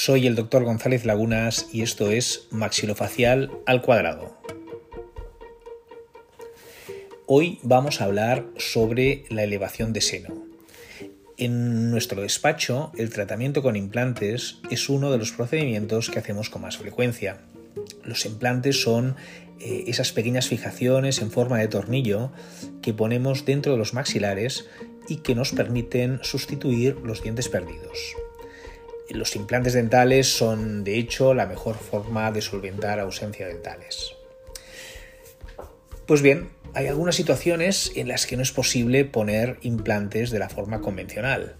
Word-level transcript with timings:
Soy 0.00 0.28
el 0.28 0.36
doctor 0.36 0.62
González 0.62 1.04
Lagunas 1.04 1.66
y 1.72 1.82
esto 1.82 2.12
es 2.12 2.46
Maxilofacial 2.52 3.50
al 3.66 3.82
cuadrado. 3.82 4.38
Hoy 7.26 7.58
vamos 7.64 8.00
a 8.00 8.04
hablar 8.04 8.46
sobre 8.58 9.24
la 9.28 9.42
elevación 9.42 9.92
de 9.92 10.00
seno. 10.00 10.46
En 11.36 11.90
nuestro 11.90 12.22
despacho, 12.22 12.92
el 12.96 13.10
tratamiento 13.10 13.60
con 13.60 13.74
implantes 13.74 14.58
es 14.70 14.88
uno 14.88 15.10
de 15.10 15.18
los 15.18 15.32
procedimientos 15.32 16.10
que 16.10 16.20
hacemos 16.20 16.48
con 16.48 16.62
más 16.62 16.78
frecuencia. 16.78 17.40
Los 18.04 18.24
implantes 18.24 18.80
son 18.80 19.16
eh, 19.58 19.82
esas 19.88 20.12
pequeñas 20.12 20.46
fijaciones 20.46 21.20
en 21.20 21.32
forma 21.32 21.58
de 21.58 21.66
tornillo 21.66 22.30
que 22.82 22.94
ponemos 22.94 23.44
dentro 23.44 23.72
de 23.72 23.78
los 23.78 23.94
maxilares 23.94 24.64
y 25.08 25.16
que 25.16 25.34
nos 25.34 25.50
permiten 25.50 26.20
sustituir 26.22 26.98
los 27.02 27.20
dientes 27.20 27.48
perdidos. 27.48 27.98
Los 29.10 29.36
implantes 29.36 29.72
dentales 29.72 30.26
son, 30.26 30.84
de 30.84 30.98
hecho, 30.98 31.34
la 31.34 31.46
mejor 31.46 31.76
forma 31.76 32.30
de 32.30 32.42
solventar 32.42 33.00
ausencia 33.00 33.46
dentales. 33.46 34.14
Pues 36.06 36.22
bien, 36.22 36.50
hay 36.74 36.86
algunas 36.86 37.16
situaciones 37.16 37.92
en 37.96 38.08
las 38.08 38.26
que 38.26 38.36
no 38.36 38.42
es 38.42 38.52
posible 38.52 39.04
poner 39.04 39.58
implantes 39.62 40.30
de 40.30 40.38
la 40.38 40.48
forma 40.48 40.80
convencional. 40.80 41.56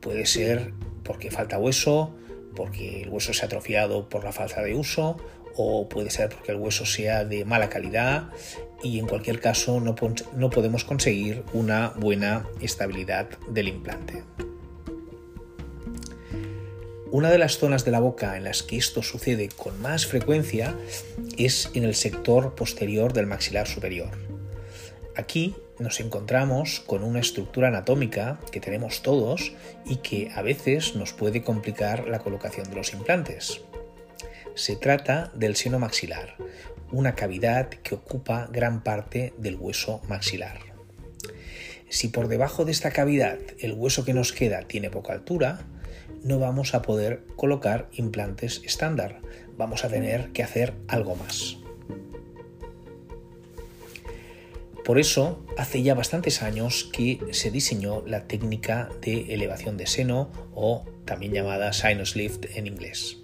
Puede 0.00 0.26
ser 0.26 0.72
porque 1.02 1.30
falta 1.30 1.58
hueso, 1.58 2.14
porque 2.56 3.02
el 3.02 3.10
hueso 3.10 3.32
se 3.32 3.42
ha 3.42 3.46
atrofiado 3.46 4.08
por 4.08 4.24
la 4.24 4.32
falta 4.32 4.62
de 4.62 4.74
uso, 4.74 5.16
o 5.56 5.88
puede 5.88 6.10
ser 6.10 6.28
porque 6.28 6.52
el 6.52 6.58
hueso 6.58 6.84
sea 6.84 7.24
de 7.24 7.44
mala 7.44 7.68
calidad 7.68 8.30
y 8.82 8.98
en 8.98 9.06
cualquier 9.06 9.40
caso 9.40 9.80
no, 9.80 9.94
no 10.34 10.50
podemos 10.50 10.84
conseguir 10.84 11.44
una 11.52 11.90
buena 11.96 12.46
estabilidad 12.60 13.28
del 13.48 13.68
implante. 13.68 14.22
Una 17.14 17.30
de 17.30 17.38
las 17.38 17.58
zonas 17.58 17.84
de 17.84 17.92
la 17.92 18.00
boca 18.00 18.36
en 18.36 18.42
las 18.42 18.64
que 18.64 18.76
esto 18.76 19.00
sucede 19.00 19.48
con 19.48 19.80
más 19.80 20.04
frecuencia 20.04 20.74
es 21.38 21.70
en 21.72 21.84
el 21.84 21.94
sector 21.94 22.56
posterior 22.56 23.12
del 23.12 23.28
maxilar 23.28 23.68
superior. 23.68 24.10
Aquí 25.14 25.54
nos 25.78 26.00
encontramos 26.00 26.80
con 26.80 27.04
una 27.04 27.20
estructura 27.20 27.68
anatómica 27.68 28.40
que 28.50 28.58
tenemos 28.58 29.02
todos 29.02 29.52
y 29.86 29.98
que 29.98 30.32
a 30.34 30.42
veces 30.42 30.96
nos 30.96 31.12
puede 31.12 31.44
complicar 31.44 32.08
la 32.08 32.18
colocación 32.18 32.68
de 32.68 32.74
los 32.74 32.92
implantes. 32.92 33.60
Se 34.56 34.74
trata 34.74 35.30
del 35.36 35.54
seno 35.54 35.78
maxilar, 35.78 36.34
una 36.90 37.14
cavidad 37.14 37.68
que 37.68 37.94
ocupa 37.94 38.48
gran 38.50 38.82
parte 38.82 39.34
del 39.38 39.54
hueso 39.54 40.02
maxilar. 40.08 40.58
Si 41.88 42.08
por 42.08 42.26
debajo 42.26 42.64
de 42.64 42.72
esta 42.72 42.90
cavidad 42.90 43.38
el 43.60 43.74
hueso 43.74 44.04
que 44.04 44.14
nos 44.14 44.32
queda 44.32 44.62
tiene 44.66 44.90
poca 44.90 45.12
altura, 45.12 45.64
no 46.24 46.38
vamos 46.38 46.74
a 46.74 46.82
poder 46.82 47.22
colocar 47.36 47.88
implantes 47.92 48.62
estándar. 48.64 49.20
Vamos 49.56 49.84
a 49.84 49.88
tener 49.88 50.32
que 50.32 50.42
hacer 50.42 50.74
algo 50.88 51.14
más. 51.14 51.58
Por 54.84 54.98
eso, 54.98 55.42
hace 55.56 55.82
ya 55.82 55.94
bastantes 55.94 56.42
años 56.42 56.90
que 56.92 57.18
se 57.30 57.50
diseñó 57.50 58.02
la 58.06 58.26
técnica 58.26 58.90
de 59.00 59.32
elevación 59.32 59.76
de 59.76 59.86
seno 59.86 60.30
o 60.54 60.84
también 61.04 61.32
llamada 61.32 61.72
sinus 61.72 62.16
lift 62.16 62.44
en 62.54 62.66
inglés. 62.66 63.18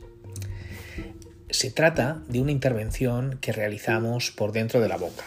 Se 1.51 1.71
trata 1.71 2.23
de 2.29 2.41
una 2.41 2.53
intervención 2.53 3.39
que 3.41 3.53
realizamos 3.53 4.31
por 4.31 4.53
dentro 4.53 4.81
de 4.81 4.89
la 4.89 4.97
boca. 4.97 5.25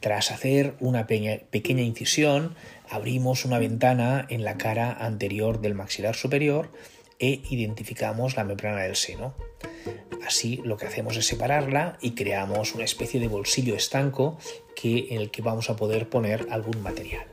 Tras 0.00 0.30
hacer 0.30 0.74
una 0.80 1.06
pequeña 1.06 1.82
incisión, 1.82 2.54
abrimos 2.88 3.44
una 3.44 3.58
ventana 3.58 4.26
en 4.28 4.44
la 4.44 4.58
cara 4.58 4.92
anterior 4.92 5.60
del 5.60 5.74
maxilar 5.74 6.14
superior 6.14 6.70
e 7.18 7.42
identificamos 7.50 8.36
la 8.36 8.44
membrana 8.44 8.82
del 8.82 8.96
seno. 8.96 9.34
Así 10.26 10.60
lo 10.64 10.76
que 10.76 10.86
hacemos 10.86 11.16
es 11.16 11.26
separarla 11.26 11.98
y 12.00 12.12
creamos 12.12 12.74
una 12.74 12.84
especie 12.84 13.20
de 13.20 13.28
bolsillo 13.28 13.74
estanco 13.74 14.38
que, 14.74 15.08
en 15.10 15.20
el 15.20 15.30
que 15.30 15.42
vamos 15.42 15.70
a 15.70 15.76
poder 15.76 16.08
poner 16.08 16.46
algún 16.50 16.82
material. 16.82 17.26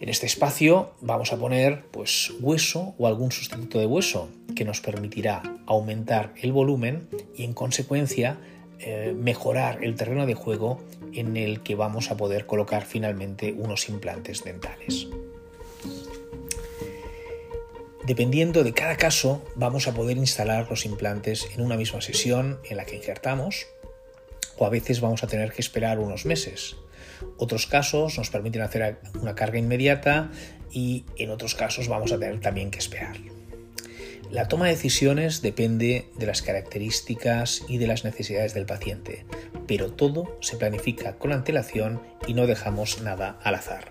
En 0.00 0.08
este 0.08 0.26
espacio 0.26 0.92
vamos 1.00 1.32
a 1.32 1.38
poner 1.38 1.86
pues, 1.86 2.32
hueso 2.40 2.94
o 2.98 3.06
algún 3.06 3.32
sustituto 3.32 3.78
de 3.78 3.86
hueso 3.86 4.28
que 4.54 4.64
nos 4.64 4.80
permitirá 4.80 5.42
aumentar 5.66 6.34
el 6.42 6.52
volumen 6.52 7.08
y 7.36 7.44
en 7.44 7.54
consecuencia 7.54 8.38
eh, 8.86 9.14
mejorar 9.16 9.82
el 9.82 9.94
terreno 9.94 10.26
de 10.26 10.34
juego 10.34 10.78
en 11.14 11.38
el 11.38 11.62
que 11.62 11.74
vamos 11.74 12.10
a 12.10 12.18
poder 12.18 12.44
colocar 12.44 12.84
finalmente 12.84 13.54
unos 13.56 13.88
implantes 13.88 14.44
dentales. 14.44 15.08
Dependiendo 18.06 18.62
de 18.62 18.74
cada 18.74 18.96
caso, 18.96 19.42
vamos 19.54 19.88
a 19.88 19.94
poder 19.94 20.18
instalar 20.18 20.68
los 20.68 20.84
implantes 20.84 21.48
en 21.54 21.62
una 21.62 21.78
misma 21.78 22.02
sesión 22.02 22.60
en 22.68 22.76
la 22.76 22.84
que 22.84 22.96
injertamos 22.96 23.66
o 24.58 24.66
a 24.66 24.68
veces 24.68 25.00
vamos 25.00 25.24
a 25.24 25.28
tener 25.28 25.52
que 25.52 25.62
esperar 25.62 25.98
unos 25.98 26.26
meses. 26.26 26.76
Otros 27.38 27.66
casos 27.66 28.18
nos 28.18 28.28
permiten 28.28 28.60
hacer 28.60 28.98
una 29.18 29.34
carga 29.34 29.58
inmediata 29.58 30.30
y 30.70 31.06
en 31.16 31.30
otros 31.30 31.54
casos 31.54 31.88
vamos 31.88 32.12
a 32.12 32.18
tener 32.18 32.38
también 32.40 32.70
que 32.70 32.80
esperar. 32.80 33.16
La 34.34 34.48
toma 34.48 34.64
de 34.64 34.72
decisiones 34.72 35.42
depende 35.42 36.08
de 36.18 36.26
las 36.26 36.42
características 36.42 37.62
y 37.68 37.78
de 37.78 37.86
las 37.86 38.02
necesidades 38.02 38.52
del 38.52 38.66
paciente, 38.66 39.26
pero 39.68 39.92
todo 39.92 40.36
se 40.40 40.56
planifica 40.56 41.18
con 41.18 41.32
antelación 41.32 42.02
y 42.26 42.34
no 42.34 42.48
dejamos 42.48 43.00
nada 43.00 43.38
al 43.44 43.54
azar. 43.54 43.90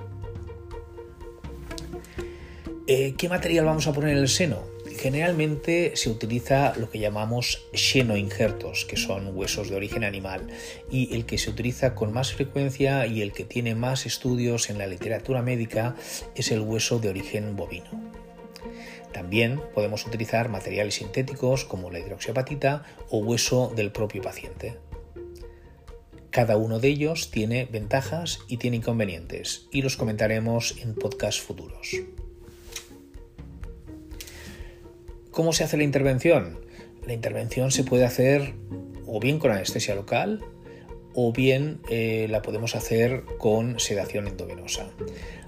Eh, 2.88 3.14
¿Qué 3.18 3.30
material 3.30 3.64
vamos 3.64 3.88
a 3.88 3.94
poner 3.94 4.10
en 4.10 4.18
el 4.18 4.28
seno? 4.28 4.68
Generalmente 4.98 5.94
se 5.96 6.10
utiliza 6.10 6.74
lo 6.76 6.90
que 6.90 7.00
llamamos 7.00 7.64
injertos, 7.96 8.84
que 8.84 8.98
son 8.98 9.38
huesos 9.38 9.70
de 9.70 9.78
origen 9.78 10.04
animal, 10.04 10.50
y 10.92 11.16
el 11.16 11.26
que 11.26 11.38
se 11.38 11.52
utiliza 11.52 11.96
con 11.96 12.12
más 12.12 12.34
frecuencia 12.34 13.08
y 13.08 13.22
el 13.22 13.32
que 13.32 13.46
tiene 13.46 13.76
más 13.76 14.06
estudios 14.06 14.70
en 14.70 14.78
la 14.78 14.88
literatura 14.88 15.42
médica 15.42 15.96
es 16.36 16.52
el 16.52 16.60
hueso 16.60 17.00
de 17.00 17.08
origen 17.08 17.56
bovino. 17.56 18.13
También 19.14 19.62
podemos 19.74 20.06
utilizar 20.06 20.50
materiales 20.50 20.96
sintéticos 20.96 21.64
como 21.64 21.92
la 21.92 22.00
hidroxiapatita 22.00 22.84
o 23.10 23.20
hueso 23.20 23.72
del 23.76 23.92
propio 23.92 24.22
paciente. 24.22 24.78
Cada 26.32 26.58
uno 26.58 26.80
de 26.80 26.88
ellos 26.88 27.30
tiene 27.30 27.66
ventajas 27.66 28.40
y 28.48 28.58
tiene 28.58 28.78
inconvenientes 28.78 29.68
y 29.72 29.84
los 29.84 29.98
comentaremos 29.98 30.76
en 30.82 30.96
podcasts 30.96 31.40
futuros. 31.40 32.02
¿Cómo 35.30 35.54
se 35.54 35.64
hace 35.64 35.78
la 35.78 35.84
intervención? 35.84 36.60
La 37.06 37.14
intervención 37.14 37.70
se 37.70 37.84
puede 37.84 38.06
hacer 38.06 38.56
o 39.06 39.20
bien 39.20 39.38
con 39.38 39.52
anestesia 39.52 39.94
local 39.94 40.44
o 41.14 41.32
bien 41.32 41.82
eh, 41.90 42.28
la 42.30 42.42
podemos 42.42 42.76
hacer 42.76 43.24
con 43.38 43.80
sedación 43.80 44.28
endovenosa. 44.28 44.90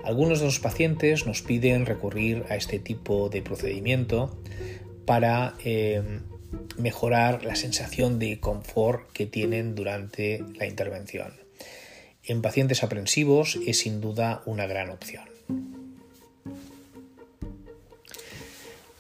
Algunos 0.04 0.40
de 0.40 0.46
los 0.46 0.60
pacientes 0.60 1.26
nos 1.26 1.42
piden 1.42 1.86
recurrir 1.86 2.46
a 2.50 2.56
este 2.56 2.80
tipo 2.80 3.30
de 3.30 3.42
procedimiento 3.42 4.38
para 5.06 5.56
eh, 5.64 6.02
mejorar 6.78 7.44
la 7.44 7.56
sensación 7.56 8.20
de 8.20 8.40
confort 8.40 9.12
que 9.12 9.26
tienen 9.26 9.76
durante 9.76 10.44
la 10.56 10.68
intervención. 10.68 11.34
En 12.24 12.42
pacientes 12.42 12.84
aprensivos 12.84 13.60
es 13.68 13.80
sin 13.80 14.02
duda 14.02 14.42
una 14.46 14.66
gran 14.66 14.90
opción. 14.90 15.35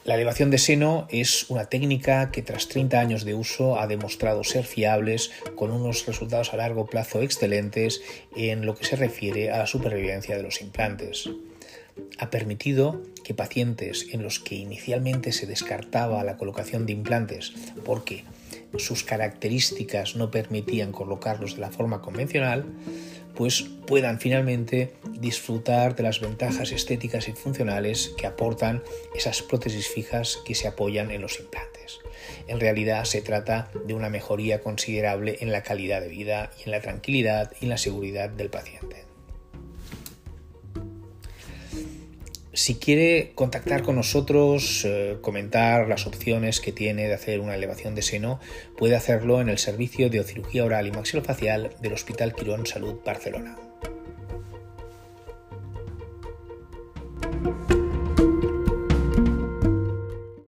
La 0.05 0.13
elevación 0.13 0.51
de 0.51 0.59
seno 0.59 1.07
es 1.09 1.49
una 1.49 1.66
técnica 1.66 2.29
que 2.29 2.43
tras 2.43 2.67
30 2.67 2.99
años 2.99 3.25
de 3.25 3.33
uso 3.33 3.79
ha 3.79 3.88
demostrado 3.88 4.43
ser 4.43 4.63
fiables 4.63 5.31
con 5.55 5.71
unos 5.71 6.05
resultados 6.05 6.53
a 6.53 6.57
largo 6.57 6.85
plazo 6.85 7.23
excelentes 7.23 8.03
en 8.35 8.67
lo 8.67 8.75
que 8.75 8.85
se 8.85 8.97
refiere 8.97 9.49
a 9.49 9.57
la 9.57 9.66
supervivencia 9.66 10.38
de 10.38 10.43
los 10.43 10.61
implantes. 10.61 11.28
Ha 12.19 12.29
permitido 12.29 13.02
que 13.23 13.34
pacientes 13.34 14.05
en 14.11 14.22
los 14.22 14.40
que 14.40 14.53
inicialmente 14.53 15.31
se 15.31 15.47
descartaba 15.47 16.23
la 16.23 16.37
colocación 16.37 16.85
de 16.85 16.93
implantes 16.93 17.53
porque 17.84 18.25
sus 18.78 19.03
características 19.03 20.16
no 20.16 20.29
permitían 20.29 20.91
colocarlos 20.91 21.55
de 21.55 21.61
la 21.61 21.72
forma 21.72 22.03
convencional, 22.03 22.66
pues 23.35 23.66
puedan 23.85 24.20
finalmente 24.20 24.93
disfrutar 25.11 25.96
de 25.96 26.03
las 26.03 26.22
ventajas 26.22 26.72
estéticas 26.72 27.28
y 27.28 27.34
funcionales 27.34 28.14
que 28.17 28.28
aportan 28.28 28.84
esas 29.16 29.41
prótesis 29.41 29.87
fijas 29.87 30.40
que 30.46 30.55
se 30.55 30.67
apoyan 30.67 31.11
en 31.11 31.22
los 31.22 31.40
implantes. 31.40 31.99
En 32.47 32.59
realidad 32.59 33.03
se 33.05 33.22
trata 33.22 33.70
de 33.85 33.93
una 33.93 34.09
mejoría 34.09 34.61
considerable 34.61 35.37
en 35.41 35.52
la 35.52 35.64
calidad 35.64 36.02
de 36.02 36.09
vida 36.09 36.52
y 36.59 36.64
en 36.64 36.72
la 36.72 36.82
tranquilidad 36.82 37.52
y 37.59 37.66
en 37.66 37.70
la 37.70 37.78
seguridad 37.78 38.29
del 38.29 38.49
paciente. 38.49 38.94
Si 42.55 42.75
quiere 42.75 43.34
contactar 43.35 43.84
con 43.84 43.97
nosotros, 43.97 44.85
eh, 44.85 45.17
comentar 45.19 45.90
las 45.90 46.07
opciones 46.07 46.61
que 46.61 46.72
tiene 46.72 47.05
de 47.09 47.13
hacer 47.13 47.41
una 47.41 47.53
elevación 47.53 47.96
de 47.96 48.02
seno, 48.02 48.40
puede 48.78 48.96
hacerlo 48.96 49.41
en 49.41 49.49
el 49.49 49.57
servicio 49.57 50.09
de 50.09 50.23
cirugía 50.23 50.63
oral 50.63 50.87
y 50.87 50.91
maxilofacial 50.91 51.75
del 51.81 51.91
Hospital 51.91 52.34
Quirón 52.34 52.66
Salud 52.66 52.96
Barcelona. 53.05 53.57